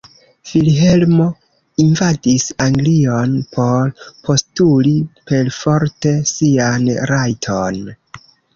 [0.51, 1.25] Vilhelmo
[1.83, 3.93] invadis Anglion por
[4.29, 4.97] postuli
[5.33, 7.83] perforte sian "rajton".